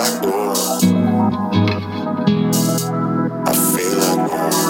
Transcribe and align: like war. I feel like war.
like 0.00 0.22
war. 0.22 0.54
I 3.46 3.52
feel 3.52 3.98
like 3.98 4.32
war. 4.32 4.69